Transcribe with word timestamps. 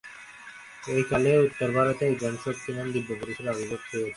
এইকালে 0.91 1.31
উত্তর-ভারতে 1.39 2.03
একজন 2.07 2.33
শক্তিমান 2.45 2.87
দিব্য 2.93 3.09
পুরুষের 3.19 3.51
আবির্ভাব 3.51 3.81
হইয়াছিল। 3.81 4.03